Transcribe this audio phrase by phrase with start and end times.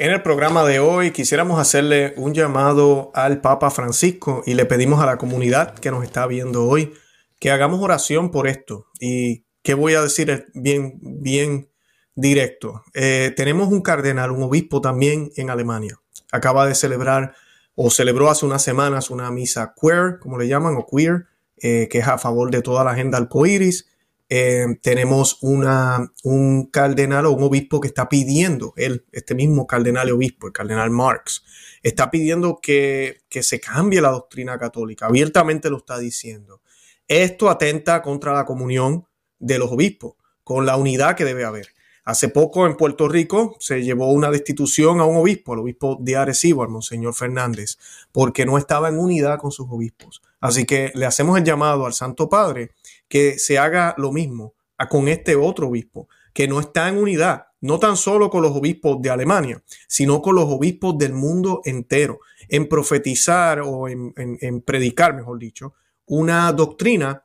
[0.00, 5.02] En el programa de hoy quisiéramos hacerle un llamado al Papa Francisco y le pedimos
[5.02, 6.94] a la comunidad que nos está viendo hoy
[7.38, 8.86] que hagamos oración por esto.
[8.98, 11.68] Y qué voy a decir bien, bien
[12.14, 12.82] directo.
[12.94, 16.00] Eh, tenemos un cardenal, un obispo también en Alemania.
[16.32, 17.34] Acaba de celebrar
[17.74, 21.26] o celebró hace unas semanas una misa queer, como le llaman, o queer,
[21.58, 23.86] eh, que es a favor de toda la agenda arcoíris
[24.32, 30.12] eh, tenemos un cardenal o un obispo que está pidiendo, él, este mismo cardenal y
[30.12, 31.44] obispo, el cardenal Marx,
[31.82, 36.62] está pidiendo que, que se cambie la doctrina católica, abiertamente lo está diciendo.
[37.08, 39.04] Esto atenta contra la comunión
[39.40, 41.66] de los obispos, con la unidad que debe haber.
[42.04, 46.16] Hace poco en Puerto Rico se llevó una destitución a un obispo, al obispo de
[46.16, 47.78] Arecibo, al Monseñor Fernández,
[48.12, 50.22] porque no estaba en unidad con sus obispos.
[50.40, 52.70] Así que le hacemos el llamado al Santo Padre
[53.10, 54.54] que se haga lo mismo
[54.88, 59.02] con este otro obispo, que no está en unidad, no tan solo con los obispos
[59.02, 65.38] de Alemania, sino con los obispos del mundo entero, en profetizar o en, predicar, mejor
[65.38, 65.74] dicho,
[66.06, 67.24] una doctrina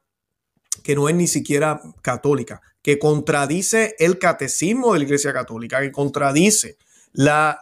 [0.84, 5.92] que no es ni siquiera católica, que contradice el catecismo de la Iglesia Católica, que
[5.92, 6.78] contradice
[7.14, 7.58] la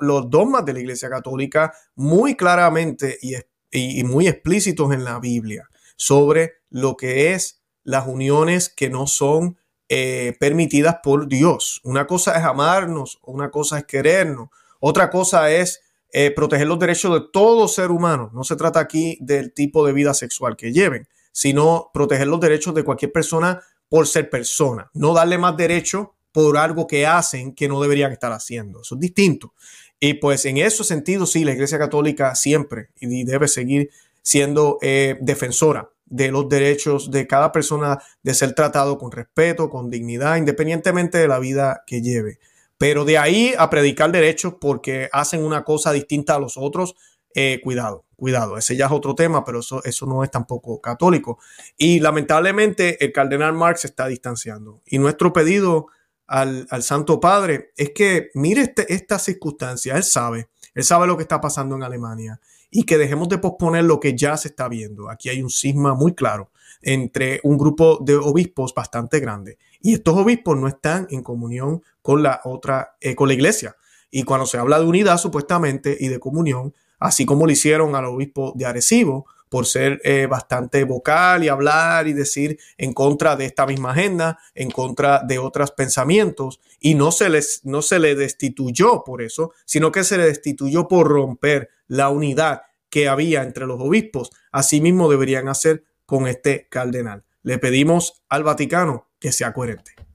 [0.00, 3.34] los dogmas de la Iglesia Católica muy claramente y,
[3.70, 7.57] y, muy explícitos en la Biblia sobre lo que es
[7.88, 9.56] las uniones que no son
[9.88, 11.80] eh, permitidas por Dios.
[11.84, 15.80] Una cosa es amarnos, una cosa es querernos, otra cosa es
[16.12, 18.30] eh, proteger los derechos de todo ser humano.
[18.34, 22.74] No se trata aquí del tipo de vida sexual que lleven, sino proteger los derechos
[22.74, 27.68] de cualquier persona por ser persona, no darle más derecho por algo que hacen que
[27.68, 28.82] no deberían estar haciendo.
[28.82, 29.54] Eso es distinto.
[29.98, 33.88] Y pues en ese sentido, sí, la Iglesia Católica siempre y debe seguir
[34.20, 39.90] siendo eh, defensora de los derechos de cada persona de ser tratado con respeto, con
[39.90, 42.38] dignidad, independientemente de la vida que lleve.
[42.78, 46.94] Pero de ahí a predicar derechos porque hacen una cosa distinta a los otros,
[47.34, 48.56] eh, cuidado, cuidado.
[48.56, 51.38] Ese ya es otro tema, pero eso, eso no es tampoco católico.
[51.76, 54.82] Y lamentablemente el cardenal Marx se está distanciando.
[54.86, 55.88] Y nuestro pedido
[56.28, 59.96] al, Santo Padre es que mire este, esta circunstancia.
[59.96, 60.48] Él sabe,
[60.78, 62.40] él sabe lo que está pasando en Alemania
[62.70, 65.10] y que dejemos de posponer lo que ya se está viendo.
[65.10, 66.52] Aquí hay un cisma muy claro
[66.82, 72.22] entre un grupo de obispos bastante grande y estos obispos no están en comunión con
[72.22, 73.74] la otra, eh, con la iglesia.
[74.08, 78.04] Y cuando se habla de unidad supuestamente y de comunión, así como lo hicieron al
[78.04, 83.46] obispo de Arecibo, por ser eh, bastante vocal y hablar y decir en contra de
[83.46, 88.14] esta misma agenda, en contra de otros pensamientos, y no se, les, no se le
[88.14, 93.66] destituyó por eso, sino que se le destituyó por romper la unidad que había entre
[93.66, 94.30] los obispos.
[94.52, 97.24] Asimismo deberían hacer con este cardenal.
[97.42, 100.07] Le pedimos al Vaticano que sea coherente.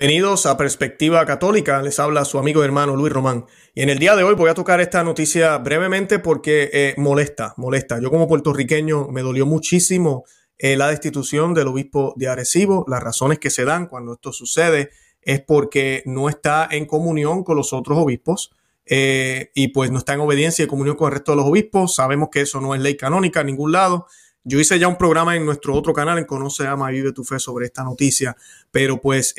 [0.00, 3.44] Bienvenidos a Perspectiva Católica, les habla su amigo y hermano Luis Román.
[3.74, 7.52] Y en el día de hoy voy a tocar esta noticia brevemente porque eh, molesta,
[7.58, 8.00] molesta.
[8.00, 10.24] Yo como puertorriqueño me dolió muchísimo
[10.56, 12.86] eh, la destitución del obispo de Arecibo.
[12.88, 14.88] Las razones que se dan cuando esto sucede
[15.20, 18.52] es porque no está en comunión con los otros obispos
[18.86, 21.94] eh, y pues no está en obediencia y comunión con el resto de los obispos.
[21.94, 24.06] Sabemos que eso no es ley canónica en ningún lado.
[24.44, 27.38] Yo hice ya un programa en nuestro otro canal, en Conoce, Ama, Vive tu Fe,
[27.38, 28.34] sobre esta noticia,
[28.70, 29.34] pero pues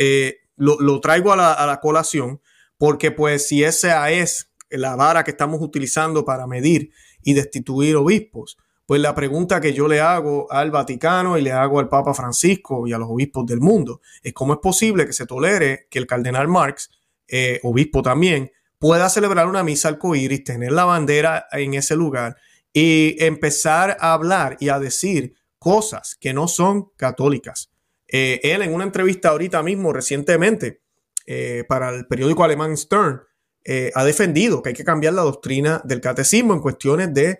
[0.61, 2.39] lo, traigo a la, colación
[2.77, 6.91] porque pues si esa es la vara que estamos utilizando para medir
[7.23, 11.79] y destituir obispos, pues la pregunta que yo le hago al Vaticano y le hago
[11.79, 15.25] al Papa Francisco y a los obispos del mundo es cómo es posible que se
[15.25, 16.90] tolere que el cardenal Marx,
[17.28, 22.35] eh, obispo también, pueda celebrar una misa arcoíris, tener la bandera en ese lugar
[22.73, 27.71] y empezar a hablar y a decir cosas que no son católicas.
[28.11, 30.81] Eh, él en una entrevista ahorita mismo, recientemente,
[31.25, 33.22] eh, para el periódico alemán Stern,
[33.63, 37.40] eh, ha defendido que hay que cambiar la doctrina del catecismo en cuestiones de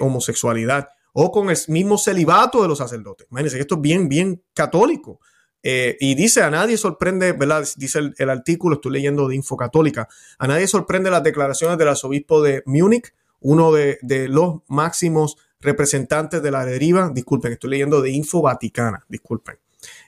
[0.00, 3.28] homosexualidad o con el mismo celibato de los sacerdotes.
[3.30, 5.20] Imagínense que esto es bien, bien católico.
[5.62, 7.64] Y dice, a nadie sorprende, ¿verdad?
[7.76, 12.42] Dice el, artículo, estoy leyendo de Info Católica, a nadie sorprende las declaraciones del arzobispo
[12.42, 13.98] de Múnich, uno de,
[14.28, 19.58] los máximos representantes de la deriva, disculpen, estoy leyendo de Info Vaticana, disculpen.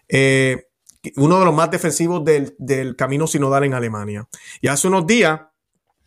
[0.08, 0.66] Eh,
[1.16, 4.28] uno de los más defensivos del, del, camino sinodal en Alemania.
[4.60, 5.40] Y hace unos días,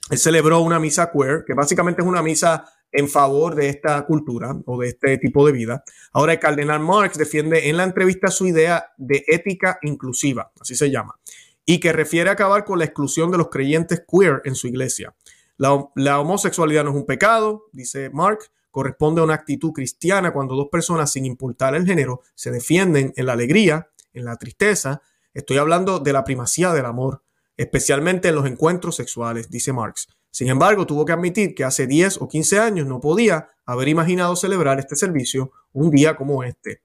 [0.09, 4.55] él celebró una misa queer, que básicamente es una misa en favor de esta cultura
[4.65, 5.83] o de este tipo de vida.
[6.13, 10.91] Ahora el cardenal Marx defiende en la entrevista su idea de ética inclusiva, así se
[10.91, 11.19] llama,
[11.65, 15.13] y que refiere a acabar con la exclusión de los creyentes queer en su iglesia.
[15.57, 20.69] La, homosexualidad no es un pecado, dice Marx, corresponde a una actitud cristiana cuando dos
[20.71, 25.03] personas, sin importar el género, se defienden en la alegría, en la tristeza.
[25.31, 27.21] Estoy hablando de la primacía del amor,
[27.55, 30.07] especialmente en los encuentros sexuales, dice Marx.
[30.31, 34.35] Sin embargo, tuvo que admitir que hace 10 o 15 años no podía haber imaginado
[34.35, 36.81] celebrar este servicio un día como este.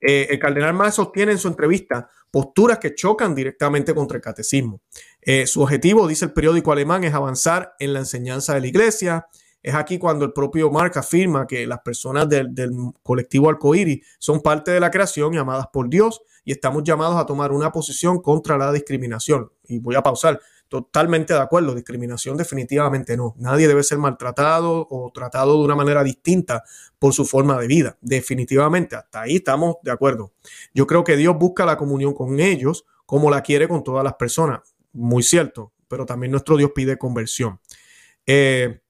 [0.00, 4.80] Eh, el cardenal Más sostiene en su entrevista posturas que chocan directamente contra el catecismo.
[5.22, 9.28] Eh, su objetivo, dice el periódico alemán, es avanzar en la enseñanza de la iglesia.
[9.62, 12.72] Es aquí cuando el propio Marx afirma que las personas del, del
[13.02, 17.26] colectivo arcoíris son parte de la creación y amadas por Dios y estamos llamados a
[17.26, 19.50] tomar una posición contra la discriminación.
[19.66, 20.40] Y voy a pausar.
[20.68, 23.34] Totalmente de acuerdo, discriminación definitivamente no.
[23.38, 26.62] Nadie debe ser maltratado o tratado de una manera distinta
[26.98, 27.96] por su forma de vida.
[28.02, 30.32] Definitivamente, hasta ahí estamos de acuerdo.
[30.74, 34.14] Yo creo que Dios busca la comunión con ellos como la quiere con todas las
[34.14, 34.60] personas.
[34.92, 37.60] Muy cierto, pero también nuestro Dios pide conversión.
[38.26, 38.80] Eh,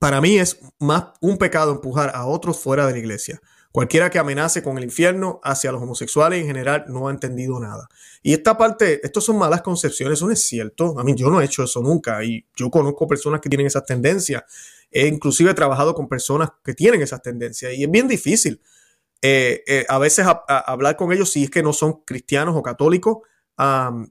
[0.00, 3.40] para mí es más un pecado empujar a otros fuera de la iglesia.
[3.70, 7.88] Cualquiera que amenace con el infierno hacia los homosexuales en general no ha entendido nada.
[8.20, 10.98] Y esta parte, esto son malas concepciones, eso no es cierto.
[10.98, 13.84] A mí yo no he hecho eso nunca y yo conozco personas que tienen esas
[13.84, 14.42] tendencias.
[14.90, 18.60] He inclusive trabajado con personas que tienen esas tendencias y es bien difícil
[19.22, 23.18] eh, eh, a veces hablar con ellos si es que no son cristianos o católicos,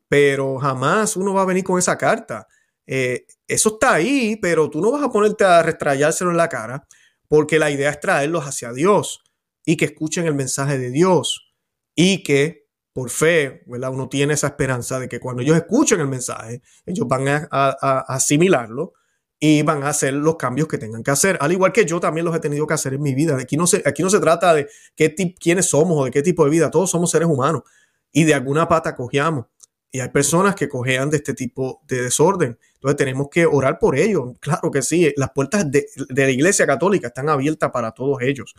[0.07, 2.47] pero jamás uno va a venir con esa carta.
[2.91, 6.87] Eh, eso está ahí, pero tú no vas a ponerte a restrayárselo en la cara
[7.27, 9.23] porque la idea es traerlos hacia Dios
[9.63, 11.53] y que escuchen el mensaje de Dios
[11.93, 13.91] y que por fe, ¿verdad?
[13.91, 18.93] Uno tiene esa esperanza de que cuando ellos escuchen el mensaje, ellos van a, asimilarlo
[19.39, 21.37] y van a hacer los cambios que tengan que hacer.
[21.41, 23.37] Al igual que yo también los he tenido que hacer en mi vida.
[23.37, 26.43] Aquí no se, aquí no se trata de qué quiénes somos o de qué tipo
[26.43, 26.71] de vida.
[26.71, 27.61] Todos somos seres humanos
[28.11, 29.45] y de alguna pata cojeamos.
[29.91, 32.57] Y hay personas que cojean de este tipo de desorden.
[32.79, 34.37] Entonces tenemos que orar por ellos.
[34.39, 38.55] Claro que sí, las puertas de, la iglesia católica están abiertas para todos ellos.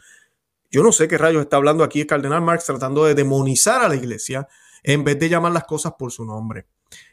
[0.70, 3.88] Yo no sé qué rayos está hablando aquí el cardenal Marx tratando de demonizar a
[3.88, 4.46] la iglesia
[4.82, 6.67] en vez de llamar las cosas por su nombre.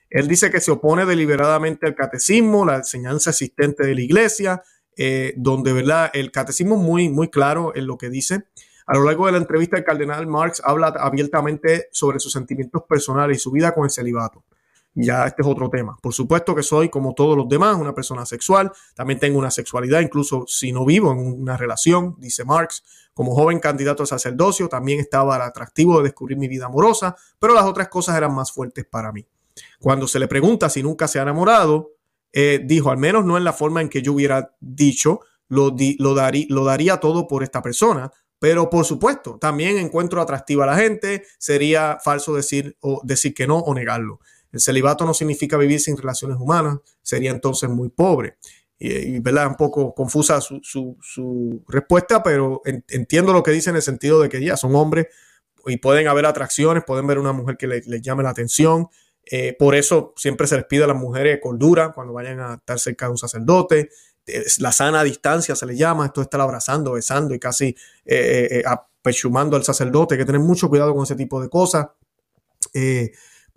[0.09, 4.63] Él dice que se opone deliberadamente al catecismo, la enseñanza existente de la iglesia,
[4.98, 6.12] eh, donde ¿verdad?
[6.13, 8.44] el catecismo es muy, muy claro en lo que dice.
[8.86, 13.38] A lo largo de la entrevista, el cardenal Marx habla abiertamente sobre sus sentimientos personales
[13.38, 14.44] y su vida con el celibato.
[14.99, 15.95] Ya este es otro tema.
[16.01, 18.71] Por supuesto que soy, como todos los demás, una persona sexual.
[18.95, 22.83] También tengo una sexualidad, incluso si no vivo en una relación, dice Marx.
[23.13, 27.65] Como joven candidato a sacerdocio, también estaba atractivo de descubrir mi vida amorosa, pero las
[27.65, 29.23] otras cosas eran más fuertes para mí.
[29.79, 31.91] Cuando se le pregunta si nunca se ha enamorado,
[32.33, 36.15] eh, dijo, al menos no en la forma en que yo hubiera dicho, lo, lo,
[36.49, 41.23] lo daría todo por esta persona, pero por supuesto, también encuentro atractiva a la gente,
[41.38, 44.19] sería falso decir, o decir que no o negarlo.
[44.51, 48.38] El celibato no significa vivir sin relaciones humanas, sería entonces muy pobre
[48.79, 49.47] y, ¿verdad?
[49.47, 54.44] Un poco confusa su, respuesta, pero entiendo lo que dice en el sentido de que
[54.44, 55.07] ya son hombres
[55.66, 58.87] y pueden haber atracciones, pueden ver una mujer que les llame la atención.
[59.30, 62.80] Eh, por eso siempre se les pide a las mujeres cordura cuando vayan a estar
[62.80, 63.89] cerca de un sacerdote.
[64.59, 67.75] la sana distancia se le llama, esto estar abrazando, besando y casi
[68.06, 70.16] eh, eh, apechumando al sacerdote.
[70.16, 71.87] Hay que tener mucho cuidado con ese tipo de cosas.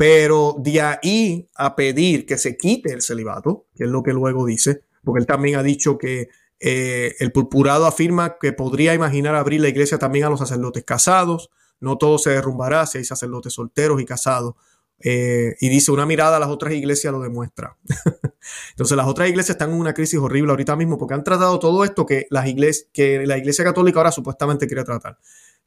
[0.01, 4.47] Pero de ahí a pedir que se quite el celibato, que es lo que luego
[4.47, 9.61] dice, porque él también ha dicho que eh, el purpurado afirma que podría imaginar abrir
[9.61, 11.51] la iglesia también a los sacerdotes casados.
[11.81, 14.55] No todo se derrumbará si hay sacerdotes solteros y casados.
[15.01, 17.77] Eh, y dice, una mirada a las otras iglesias lo demuestra.
[18.71, 21.85] Entonces las otras iglesias están en una crisis horrible ahorita mismo porque han tratado todo
[21.85, 22.47] esto que, las
[22.95, 25.19] que la iglesia católica ahora supuestamente quiere tratar.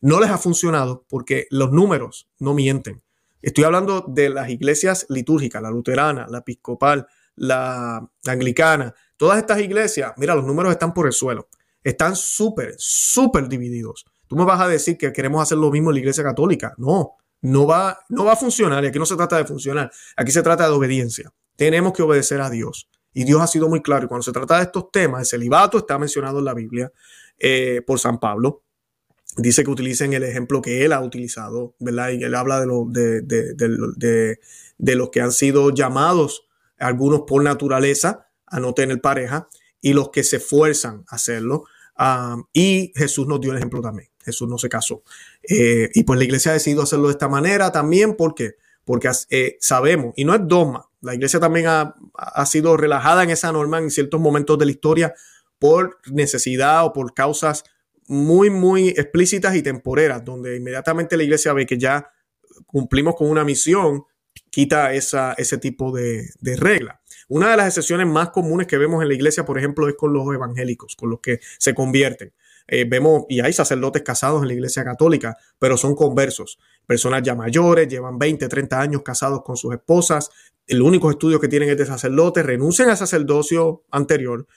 [0.01, 3.03] No les ha funcionado porque los números no mienten.
[3.43, 10.11] Estoy hablando de las iglesias litúrgicas, la luterana, la episcopal, la anglicana, Todas estas iglesias,
[10.17, 11.47] mira, los números están por el suelo.
[11.81, 14.05] Están súper, súper divididos.
[14.27, 16.73] Tú me vas a decir que queremos hacer lo mismo en la iglesia católica.
[16.77, 18.83] No, no va, no va a funcionar.
[18.83, 19.89] Y aquí no se trata de funcionar.
[20.17, 21.31] Aquí se trata de obediencia.
[21.55, 22.89] Tenemos que obedecer a Dios.
[23.13, 24.03] Y Dios ha sido muy claro.
[24.03, 26.91] Y cuando se trata de estos temas, el celibato está mencionado en la Biblia
[27.37, 28.63] eh, por San Pablo.
[29.37, 32.11] Dice que utilicen el ejemplo que él ha utilizado, ¿verdad?
[32.11, 34.39] Y él habla de, lo, de, de,
[34.77, 36.47] de, los que han sido llamados,
[36.77, 39.47] algunos por naturaleza, a no tener pareja,
[39.81, 41.65] y los que se esfuerzan a hacerlo.
[42.53, 44.09] y Jesús nos dio el ejemplo también.
[44.23, 45.03] Jesús no se casó.
[45.47, 48.15] Eh, y pues la iglesia ha decidido hacerlo de esta manera también.
[48.15, 48.55] ¿Por qué?
[48.85, 53.29] Porque eh, sabemos, y no es dogma, la iglesia también ha, ha, sido relajada en
[53.29, 55.13] esa norma en ciertos momentos de la historia
[55.59, 57.63] por necesidad o por causas
[58.07, 62.11] muy, muy explícitas y temporeras, donde inmediatamente la iglesia ve que ya
[62.65, 64.03] cumplimos con una misión,
[64.49, 67.01] quita esa, ese tipo de, de regla.
[67.27, 70.13] Una de las excepciones más comunes que vemos en la iglesia, por ejemplo, es con
[70.13, 72.33] los evangélicos, con los que se convierten.
[72.67, 76.59] Eh, vemos, y hay sacerdotes casados en la iglesia católica, pero son conversos.
[76.85, 80.29] Personas ya mayores, llevan 20, 30 años casados con sus esposas.
[80.67, 84.47] El único estudio que tienen es de sacerdotes, renuncian al sacerdocio anterior,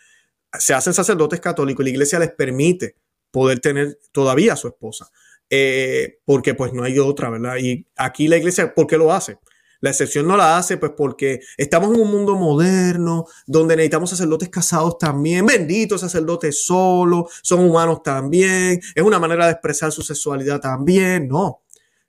[0.59, 2.97] se hacen sacerdotes católicos y la iglesia les permite
[3.37, 5.11] poder tener todavía a su esposa.
[5.51, 7.57] Eh, porque pues no hay otra, ¿verdad?
[7.59, 9.39] Y aquí la iglesia, ¿por qué lo hace?
[9.81, 14.49] La excepción no la hace pues porque estamos en un mundo moderno donde necesitamos sacerdotes
[14.49, 20.59] casados también, benditos sacerdotes solos, son humanos también, es una manera de expresar su sexualidad
[20.59, 21.61] también, no.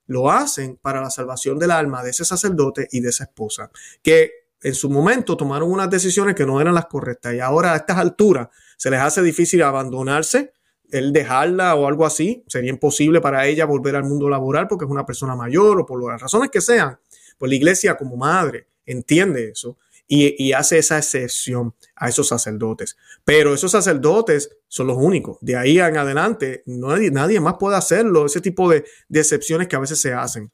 [0.06, 3.70] Lo hacen para la salvación del alma de ese sacerdote y de esa esposa,
[4.02, 4.32] que
[4.62, 7.98] en su momento tomaron unas decisiones que no eran las correctas y ahora a estas
[7.98, 10.54] alturas se les hace difícil abandonarse
[10.92, 14.92] el dejarla o algo así, sería imposible para ella volver al mundo laboral porque es
[14.92, 17.00] una persona mayor o por las razones que sean.
[17.38, 19.78] Pues la iglesia como madre entiende eso
[20.08, 22.98] y, hace esa excepción a esos sacerdotes.
[23.26, 25.38] Pero esos sacerdotes son los únicos.
[25.42, 28.26] De ahí en adelante, nadie, nadie más puede hacerlo.
[28.26, 30.52] Ese tipo de, de excepciones que a veces se hacen.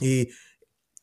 [0.00, 0.28] Y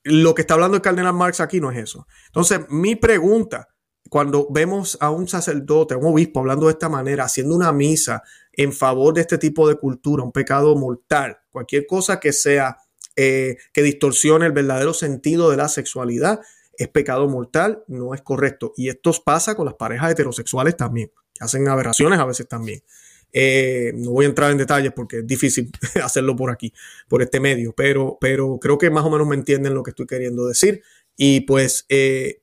[0.03, 2.05] lo que está hablando el cardenal Marx aquí no es eso.
[2.27, 3.72] Entonces, mi pregunta
[4.13, 8.21] cuando vemos a un sacerdote, a un obispo hablando de esta manera, haciendo una misa
[8.51, 12.77] en favor de este tipo de cultura, un pecado mortal, cualquier cosa que sea
[13.15, 16.41] eh, que distorsione el verdadero sentido de la sexualidad,
[16.77, 18.71] es pecado mortal, no es correcto.
[18.77, 22.83] Y esto pasa con las parejas heterosexuales también, que hacen aberraciones a veces también.
[23.31, 25.71] Eh, no voy a entrar en detalles porque es difícil
[26.03, 26.71] hacerlo por aquí,
[27.07, 30.05] por este medio, pero, pero creo que más o menos me entienden lo que estoy
[30.05, 30.83] queriendo decir.
[31.17, 32.42] Y pues eh,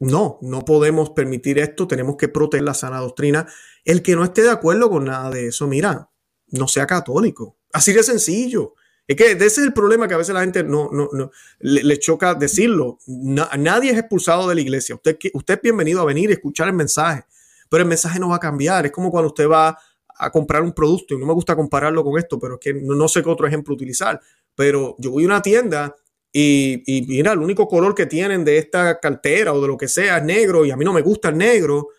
[0.00, 3.46] no, no podemos permitir esto, tenemos que proteger la sana doctrina.
[3.84, 6.10] El que no esté de acuerdo con nada de eso, mira,
[6.48, 7.56] no sea católico.
[7.72, 8.74] Así de sencillo.
[9.06, 11.98] Es que ese es el problema que a veces la gente no, no, no le,
[11.98, 12.98] choca decirlo.
[13.06, 14.94] nadie es expulsado de la iglesia.
[14.94, 17.24] Usted, usted es bienvenido a venir y escuchar el mensaje,
[17.68, 18.86] pero el mensaje no va a cambiar.
[18.86, 19.78] Es como cuando usted va
[20.16, 22.94] a comprar un producto, y no me gusta compararlo con esto, pero es que no,
[22.94, 24.20] no sé qué otro ejemplo utilizar.
[24.54, 25.94] Pero yo voy a una tienda
[26.36, 30.18] y, mira, el único color que tienen de esta cartera o de lo que sea
[30.18, 31.90] es negro y a mí no me gusta el negro,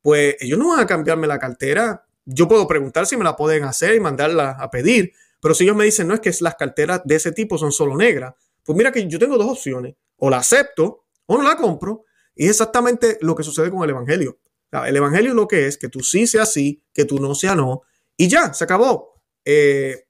[0.00, 2.06] pues ellos no van a cambiarme la cartera.
[2.24, 5.76] Yo puedo preguntar si me la pueden hacer y mandarla a pedir, pero si ellos
[5.76, 8.34] me dicen, no es que las carteras de ese tipo son solo negras,
[8.64, 12.06] pues mira que yo tengo dos opciones, o la acepto o no la compro.
[12.34, 14.38] Y es exactamente lo que sucede con el Evangelio.
[14.86, 17.82] el Evangelio lo que es que tú sí sea sí, que tú no sea no,
[18.16, 19.20] y ya, se acabó.
[19.44, 20.06] Eh,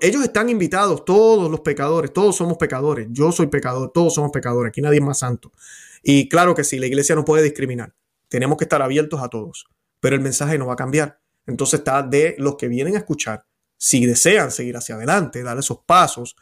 [0.00, 4.70] ellos están invitados, todos los pecadores, todos somos pecadores, yo soy pecador, todos somos pecadores,
[4.70, 5.52] aquí nadie es más santo.
[6.02, 7.94] Y claro que sí, la iglesia no puede discriminar,
[8.28, 9.66] tenemos que estar abiertos a todos,
[10.00, 11.18] pero el mensaje no va a cambiar.
[11.46, 15.78] Entonces está de los que vienen a escuchar, si desean seguir hacia adelante, dar esos
[15.86, 16.36] pasos,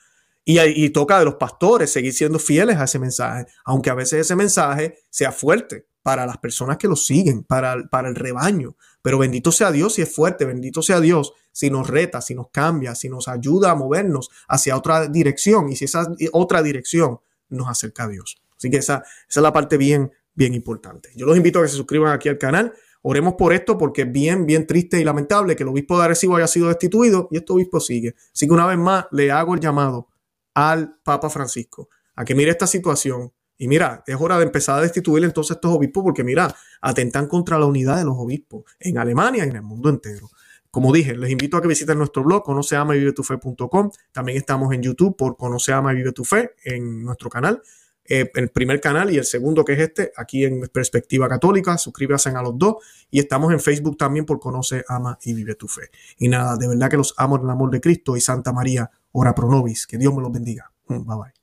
[0.45, 4.21] y, y toca de los pastores seguir siendo fieles a ese mensaje, aunque a veces
[4.21, 9.19] ese mensaje sea fuerte para las personas que lo siguen, para, para el rebaño, pero
[9.19, 12.95] bendito sea Dios si es fuerte, bendito sea Dios si nos reta, si nos cambia,
[12.95, 18.05] si nos ayuda a movernos hacia otra dirección y si esa otra dirección nos acerca
[18.05, 18.41] a Dios.
[18.57, 21.11] Así que esa, es la parte bien, bien importante.
[21.17, 22.73] Yo los invito a que se suscriban aquí al canal.
[23.03, 26.37] Oremos por esto porque es bien, bien triste y lamentable que el obispo de Arecibo
[26.37, 28.15] haya sido destituido y este obispo sigue.
[28.35, 30.09] Así que una vez más le hago el llamado
[30.55, 34.83] al Papa Francisco a que mire esta situación, y mira, es hora de empezar a
[34.83, 39.45] destituir entonces estos obispos porque mira, atentan contra la unidad de los obispos en Alemania
[39.45, 40.31] y en el mundo entero.
[40.71, 43.91] Como dije, les invito a que visiten nuestro blog conoceama.vivetufe.com.
[44.13, 47.61] También estamos en YouTube por Conoce Ama y Vive tu Fe en nuestro canal.
[48.05, 51.77] Eh, el primer canal y el segundo que es este, aquí en Perspectiva Católica.
[51.77, 52.77] Suscríbanse a los dos.
[53.11, 55.91] Y estamos en Facebook también por Conoce, Ama y Vive tu Fe.
[56.19, 58.91] Y nada, de verdad que los amo en el amor de Cristo y Santa María,
[59.13, 59.87] ora pro nobis.
[59.87, 60.71] Que Dios me los bendiga.
[60.87, 61.40] Bye bye.